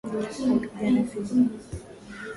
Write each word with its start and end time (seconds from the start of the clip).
Alikuja 0.79 0.89
na 0.91 1.03
fimbo 1.09 1.55